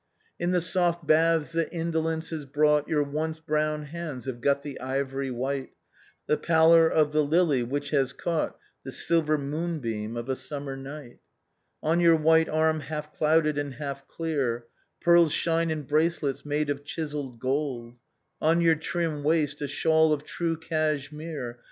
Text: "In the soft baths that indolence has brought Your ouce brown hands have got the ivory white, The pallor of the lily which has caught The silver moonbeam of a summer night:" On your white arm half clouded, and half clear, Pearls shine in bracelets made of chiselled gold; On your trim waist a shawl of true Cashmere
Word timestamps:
"In 0.43 0.49
the 0.49 0.61
soft 0.61 1.05
baths 1.05 1.51
that 1.51 1.71
indolence 1.71 2.31
has 2.31 2.45
brought 2.47 2.87
Your 2.87 3.05
ouce 3.05 3.39
brown 3.39 3.83
hands 3.83 4.25
have 4.25 4.41
got 4.41 4.63
the 4.63 4.79
ivory 4.79 5.29
white, 5.29 5.73
The 6.25 6.37
pallor 6.37 6.89
of 6.89 7.11
the 7.11 7.23
lily 7.23 7.61
which 7.61 7.91
has 7.91 8.11
caught 8.11 8.57
The 8.83 8.91
silver 8.91 9.37
moonbeam 9.37 10.17
of 10.17 10.27
a 10.27 10.35
summer 10.35 10.75
night:" 10.75 11.19
On 11.83 11.99
your 11.99 12.15
white 12.15 12.49
arm 12.49 12.79
half 12.79 13.13
clouded, 13.13 13.59
and 13.59 13.75
half 13.75 14.07
clear, 14.07 14.65
Pearls 15.01 15.33
shine 15.33 15.69
in 15.69 15.83
bracelets 15.83 16.43
made 16.47 16.71
of 16.71 16.83
chiselled 16.83 17.39
gold; 17.39 17.93
On 18.41 18.59
your 18.59 18.73
trim 18.73 19.23
waist 19.23 19.61
a 19.61 19.67
shawl 19.67 20.11
of 20.13 20.23
true 20.23 20.57
Cashmere 20.57 21.59